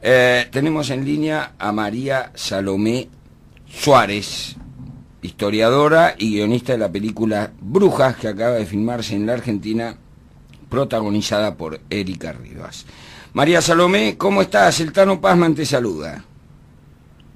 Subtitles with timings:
[0.00, 3.08] Eh, tenemos en línea a María Salomé
[3.66, 4.56] Suárez,
[5.22, 9.96] historiadora y guionista de la película Brujas, que acaba de filmarse en la Argentina,
[10.68, 12.86] protagonizada por Erika Rivas.
[13.32, 14.80] María Salomé, ¿cómo estás?
[14.80, 16.24] El Tano Pazman te saluda.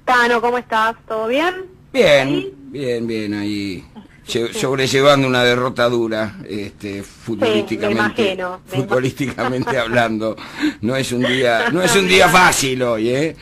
[0.05, 0.95] Tano, ¿cómo estás?
[1.07, 1.65] ¿Todo bien?
[1.91, 3.85] Bien, bien, bien, ahí
[4.25, 10.35] sobrellevando una derrota dura, este, futbolísticamente, futbolísticamente hablando.
[10.81, 13.35] No es un día, no es un día fácil hoy, ¿eh?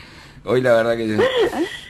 [0.44, 1.18] Hoy la verdad que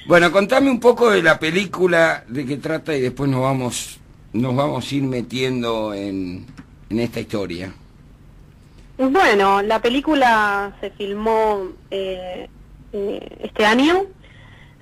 [0.06, 3.98] bueno, contame un poco de la película, de qué trata y después nos vamos,
[4.32, 6.45] nos vamos a ir metiendo en,
[6.90, 7.73] en esta historia.
[8.98, 12.48] Bueno, la película se filmó eh,
[12.93, 14.06] eh, este año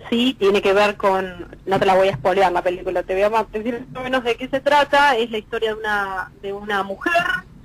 [0.09, 3.23] sí tiene que ver con, no te la voy a spoilear la película, te voy
[3.23, 6.53] a decir más o menos de qué se trata, es la historia de una, de
[6.53, 7.13] una mujer,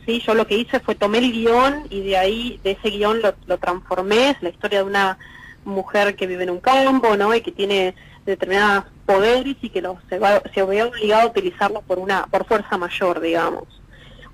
[0.05, 3.21] sí, yo lo que hice fue tomé el guion y de ahí, de ese guion
[3.21, 5.17] lo, lo transformé, es la historia de una
[5.63, 7.33] mujer que vive en un campo, ¿no?
[7.33, 7.95] Y que tiene
[8.25, 12.45] determinados poderes y que los, se, va, se ve obligado a utilizarlos por una, por
[12.45, 13.63] fuerza mayor, digamos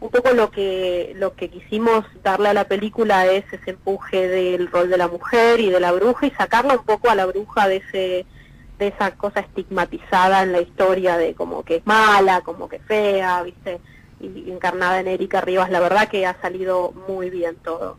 [0.02, 4.68] un poco lo que lo que quisimos darle a la película es ese empuje del
[4.68, 7.68] rol de la mujer y de la bruja y sacarla un poco a la bruja
[7.68, 8.26] de ese
[8.80, 13.44] de esa cosa estigmatizada en la historia de como que es mala, como que fea,
[13.44, 13.80] viste,
[14.20, 17.98] y encarnada en Erika Rivas, la verdad que ha salido muy bien todo.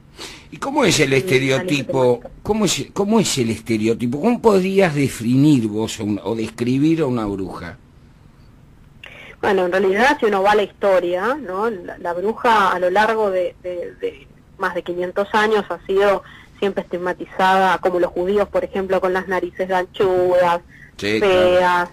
[0.50, 2.20] ¿Y cómo es el estereotipo?
[2.42, 4.20] ¿Cómo es, cómo es el estereotipo?
[4.20, 7.78] ¿Cómo podrías definir vos o describir a una bruja?
[9.42, 11.68] Bueno, en realidad si uno va a la historia, ¿no?
[11.68, 13.56] la, bruja a lo largo de,
[14.56, 16.22] más de 500 años ha sido
[16.60, 20.60] siempre estigmatizada, como los judíos, por ejemplo, con las narices ganchudas,
[20.96, 21.88] feas,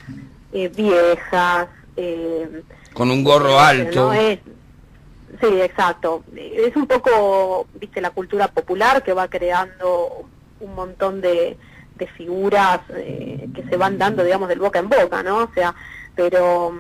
[0.54, 1.68] eh, viejas.
[1.98, 2.62] Eh,
[2.94, 4.14] con un gorro alto.
[4.14, 6.24] sí, exacto.
[6.36, 10.28] Es un poco, viste, la cultura popular que va creando
[10.60, 11.58] un montón de,
[11.96, 15.46] de figuras eh, que se van dando, digamos, del boca en boca, ¿no?
[15.46, 15.74] O sea,
[16.16, 16.76] pero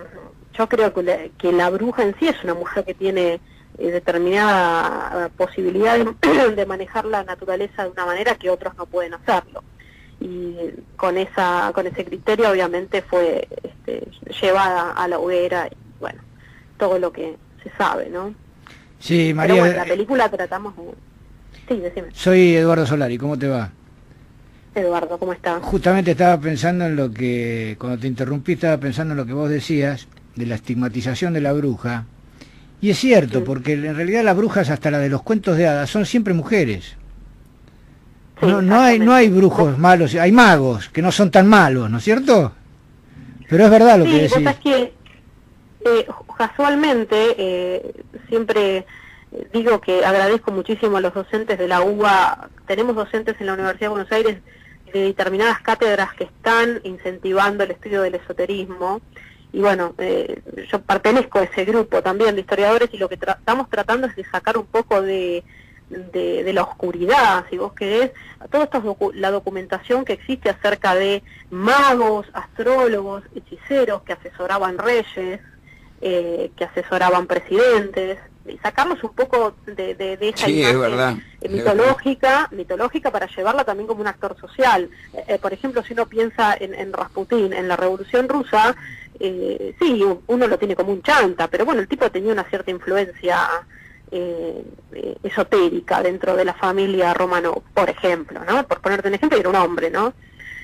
[0.59, 3.39] yo creo que la, que la bruja en sí es una mujer que tiene
[3.77, 5.97] eh, determinada posibilidad
[6.55, 9.63] de, manejar la naturaleza de una manera que otros no pueden hacerlo.
[10.19, 10.57] Y
[10.97, 14.05] con esa con ese criterio obviamente fue este,
[14.41, 16.21] llevada a la hoguera y bueno
[16.77, 18.33] todo lo que se sabe no
[18.99, 20.73] sí María Pero bueno, la película tratamos
[21.69, 22.09] sí decime.
[22.11, 23.71] Soy Eduardo Solari cómo te va
[24.75, 29.19] Eduardo cómo estás justamente estaba pensando en lo que cuando te interrumpí estaba pensando en
[29.19, 32.05] lo que vos decías de la estigmatización de la bruja.
[32.81, 35.89] Y es cierto, porque en realidad las brujas, hasta la de los cuentos de hadas,
[35.89, 36.95] son siempre mujeres.
[38.41, 41.97] no, no, hay, no hay brujos malos, hay magos que no son tan malos, ¿no
[41.97, 42.53] es cierto?
[43.49, 44.47] Pero es verdad lo que decís.
[44.47, 44.93] Es que
[45.85, 46.07] eh,
[46.37, 47.93] casualmente eh,
[48.29, 48.85] siempre
[49.51, 52.49] digo que agradezco muchísimo a los docentes de la UBA.
[52.65, 54.37] Tenemos docentes en la Universidad de Buenos Aires
[54.93, 59.01] de determinadas cátedras que están incentivando el estudio del esoterismo
[59.51, 63.69] y bueno, eh, yo pertenezco a ese grupo también de historiadores y lo que estamos
[63.69, 65.43] tratando es de sacar un poco de,
[65.89, 68.11] de, la oscuridad, si vos querés,
[68.51, 68.81] toda esta
[69.15, 75.39] la documentación que existe acerca de magos, astrólogos, hechiceros que asesoraban reyes,
[76.01, 83.27] eh, que asesoraban presidentes, y sacarnos un poco de, de, esa imagen mitológica, mitológica para
[83.27, 84.89] llevarla también como un actor social.
[85.27, 88.75] Eh, por ejemplo, si uno piensa en, en Rasputín, en la Revolución Rusa,
[89.19, 92.71] eh, sí, uno lo tiene como un chanta, pero bueno, el tipo tenía una cierta
[92.71, 93.37] influencia
[94.11, 94.63] eh,
[94.93, 98.65] eh, esotérica dentro de la familia romano, por ejemplo, ¿no?
[98.65, 100.13] Por ponerte un ejemplo, era un hombre, ¿no?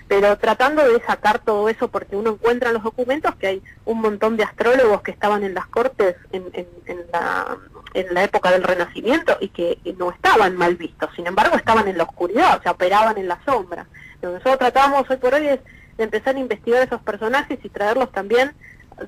[0.07, 4.01] Pero tratando de sacar todo eso, porque uno encuentra en los documentos que hay un
[4.01, 6.67] montón de astrólogos que estaban en las cortes en, en,
[7.11, 7.57] la,
[7.93, 11.97] en la época del Renacimiento y que no estaban mal vistos, sin embargo estaban en
[11.97, 13.85] la oscuridad, o sea, operaban en la sombra.
[14.21, 15.59] Lo que nosotros tratamos hoy por hoy es
[15.97, 18.53] de empezar a investigar esos personajes y traerlos también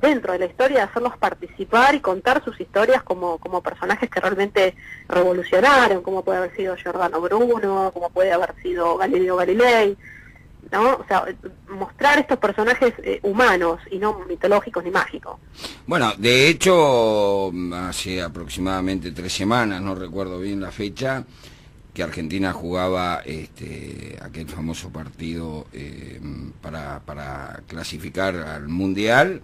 [0.02, 4.76] dentro de la historia, hacerlos participar y contar sus historias como, como personajes que realmente
[5.08, 9.98] revolucionaron, como puede haber sido Giordano Bruno, como puede haber sido Galileo Galilei,
[10.72, 10.96] ¿no?
[10.96, 11.26] O sea,
[11.70, 15.38] mostrar estos personajes eh, humanos y no mitológicos ni mágicos.
[15.86, 21.24] Bueno, de hecho, hace aproximadamente tres semanas, no recuerdo bien la fecha,
[21.98, 26.22] que Argentina jugaba este, aquel famoso partido eh,
[26.62, 29.42] para, para clasificar al Mundial,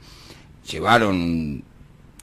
[0.70, 1.64] llevaron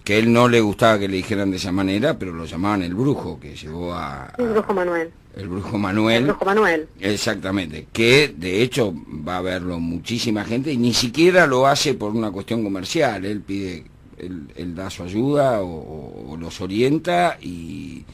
[0.04, 2.94] que él no le gustaba que le dijeran de esa manera, pero lo llamaban el
[2.94, 4.32] brujo, que llevó a...
[4.38, 5.10] El brujo Manuel.
[5.34, 6.18] El brujo Manuel.
[6.18, 6.88] El brujo Manuel.
[7.00, 8.94] Exactamente, que de hecho
[9.28, 13.40] va a verlo muchísima gente y ni siquiera lo hace por una cuestión comercial, él
[13.40, 13.84] pide,
[14.16, 18.04] él, da su ayuda o los orienta y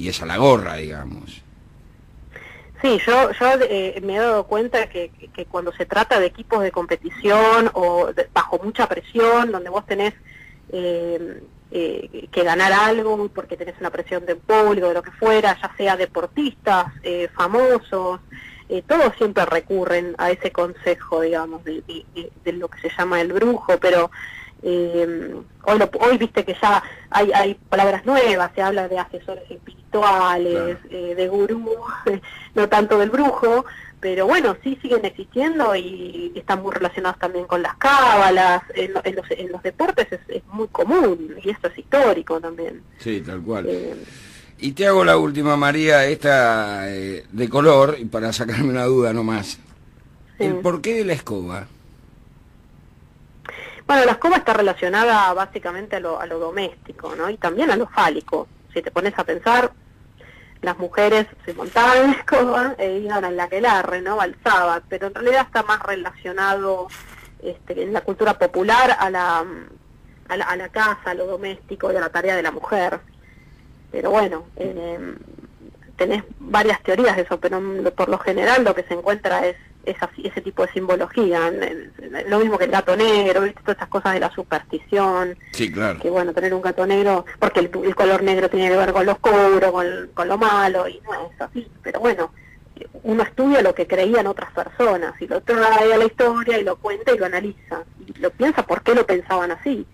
[0.00, 1.42] y es a la gorra, digamos.
[2.80, 6.62] Sí, yo, yo eh, me he dado cuenta que, que, cuando se trata de equipos
[6.62, 10.14] de competición o bajo mucha presión, donde vos tenés
[10.72, 15.58] eh, eh, que ganar algo porque tenés una presión de público, de lo que fuera,
[15.60, 16.86] ya sea deportistas,
[17.34, 18.20] famosos,
[18.86, 21.82] todos siempre recurren a ese consejo, digamos, de,
[22.46, 24.10] lo que se llama el brujo, pero
[24.62, 29.44] eh, hoy, hoy viste que ya hay, hay palabras nuevas, se habla de asesores
[29.92, 31.64] eh, de gurú,
[32.54, 33.64] no tanto del brujo,
[34.00, 39.04] pero bueno, sí siguen existiendo y están muy relacionados también con las cábalas, en, los,
[39.30, 42.82] en los, deportes es, muy común y esto es histórico también.
[42.98, 43.66] Sí, tal cual.
[43.68, 43.94] Eh,
[44.58, 49.12] y te hago la última, María, esta eh, de color, y para sacarme una duda
[49.12, 49.58] nomás.
[50.38, 51.66] ¿El porqué de la escoba?
[53.86, 57.28] Bueno, la escoba está relacionada básicamente a lo, a lo doméstico, ¿no?
[57.28, 58.48] Y también a lo fálico.
[58.72, 59.72] Si te pones a pensar,
[60.62, 64.20] las mujeres se montaban en la escoba e iban al laquelarre, ¿no?
[64.20, 66.88] Al sábado, pero en realidad está más relacionado
[67.42, 69.44] este, en la cultura popular a la,
[70.28, 73.00] a la, a la casa, a lo doméstico y a la tarea de la mujer.
[73.90, 75.14] Pero bueno, eh,
[75.96, 77.60] tenés varias teorías de eso, pero
[77.94, 81.50] por lo general lo que se encuentra es ese tipo de simbología,
[82.28, 83.60] lo mismo que el gato negro, ¿viste?
[83.60, 85.36] todas estas cosas de la superstición.
[85.52, 85.98] Sí, claro.
[86.00, 89.12] Que bueno, tener un gato negro, porque el, color negro tiene que ver con lo
[89.12, 89.72] oscuro,
[90.14, 91.66] con, lo malo, y no es así.
[91.82, 92.32] Pero bueno,
[93.02, 96.76] uno estudia lo que creían otras personas, y lo trae a la historia, y lo
[96.76, 97.84] cuenta y lo analiza.
[98.06, 99.86] Y lo piensa por qué lo pensaban así.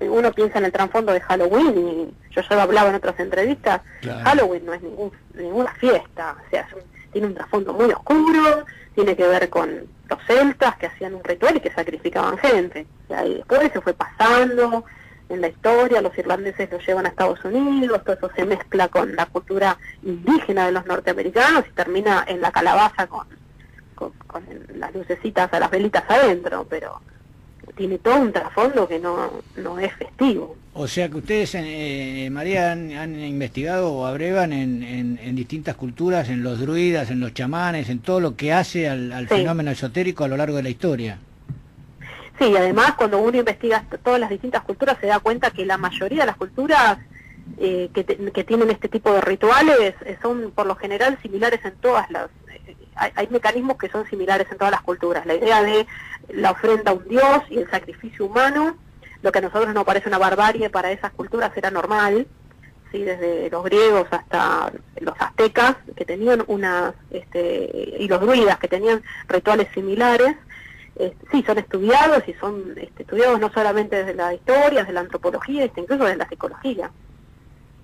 [0.00, 3.82] Uno piensa en el trasfondo de Halloween, y yo ya lo hablaba en otras entrevistas,
[4.24, 6.66] Halloween no es ningún, ninguna fiesta, o sea,
[7.12, 8.64] tiene un trasfondo muy oscuro,
[8.94, 12.86] tiene que ver con los celtas que hacían un ritual y que sacrificaban gente.
[13.08, 14.84] y después se fue pasando
[15.28, 19.14] en la historia, los irlandeses lo llevan a Estados Unidos, todo eso se mezcla con
[19.14, 23.28] la cultura indígena de los norteamericanos y termina en la calabaza con,
[23.94, 24.44] con, con
[24.74, 27.00] las lucecitas a las velitas adentro, pero
[27.80, 30.54] tiene todo un trasfondo que no, no es festivo.
[30.74, 34.82] O sea que ustedes, eh, María, han, investigado o abrevan en,
[35.18, 39.26] en, distintas culturas, en los druidas, en los chamanes, en todo lo que hace al,
[39.28, 41.16] fenómeno esotérico a lo largo de la historia.
[42.38, 46.20] Sí, además cuando uno investiga todas las distintas culturas se da cuenta que la mayoría
[46.20, 46.98] de las culturas
[47.56, 51.72] eh, que, que, tienen este tipo de rituales eh, son por lo general similares en
[51.76, 52.28] todas las...
[52.94, 55.26] hay, hay mecanismos que son similares en todas las culturas.
[55.26, 55.86] La idea de
[56.28, 58.76] la ofrenda a un dios y el sacrificio humano,
[59.22, 62.26] lo que a nosotros nos parece una barbarie para esas culturas era normal,
[62.92, 63.02] ¿sí?
[63.02, 69.02] desde los griegos hasta los aztecas, que tenían unas, este, y los druidas, que tenían
[69.28, 70.36] rituales similares,
[71.30, 75.64] sí, son estudiados y son este, estudiados no solamente desde la historia, desde la antropología,
[75.64, 76.90] este, incluso desde la psicología.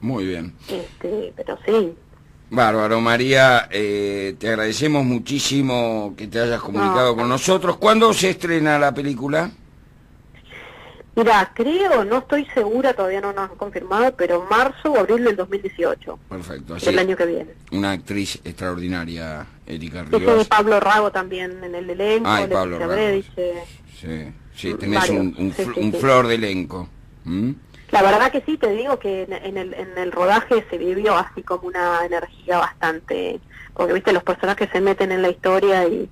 [0.00, 0.54] Muy bien.
[0.68, 1.94] Este, pero sí,
[2.48, 7.76] Bárbaro, María, eh, te agradecemos muchísimo que te hayas comunicado con nosotros.
[7.76, 9.50] ¿Cuándo se estrena la película?
[11.16, 15.34] Mira, creo, no estoy segura, todavía no nos han confirmado, pero marzo o abril del
[15.34, 16.18] 2018.
[16.28, 16.74] Perfecto.
[16.74, 17.54] Así, el año que viene.
[17.72, 20.42] Una actriz extraordinaria, Erika Ríos.
[20.42, 22.28] Sí, Pablo Rago también en el elenco.
[22.28, 22.94] Ay, Pablo Rago.
[23.98, 26.86] Sí, sí, tenés un, flor de elenco.
[27.24, 27.50] ¿Mm?
[27.90, 31.42] La verdad que sí, te digo que en, el, en el rodaje se vivió así
[31.42, 33.40] como una energía bastante,
[33.74, 36.08] porque viste, los personajes se meten en la historia y,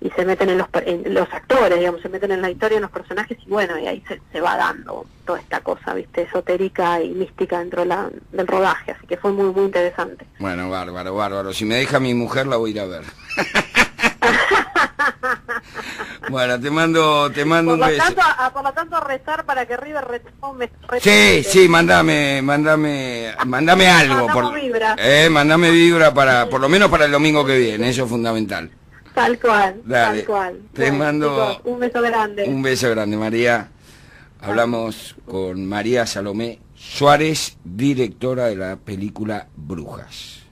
[0.00, 0.68] y se meten en los,
[1.04, 4.02] los actores, digamos, se meten en la historia en los personajes y bueno, y ahí
[4.06, 8.92] se, se va dando toda esta cosa, viste, esotérica y mística dentro la, del rodaje,
[8.92, 10.26] así que fue muy, muy interesante.
[10.38, 11.52] Bueno, bárbaro, bárbaro.
[11.52, 13.02] Si me deja mi mujer la voy a ir a ver.
[16.30, 18.02] Bueno, te mando, te mando un beso.
[18.52, 20.70] por lo tanto, rezar para que River retome.
[21.00, 24.26] Sí, sí, mandame, mandame, mandame algo.
[24.26, 24.96] por, vibra.
[24.98, 28.70] Eh, mandame vibra para, por lo menos para el domingo que viene, eso es fundamental.
[29.14, 30.60] Tal cual, tal cual.
[30.74, 32.44] Te mando un beso grande.
[32.44, 33.70] Un beso grande, María.
[34.40, 40.45] Hablamos con María Salomé Suárez, directora de la película Brujas.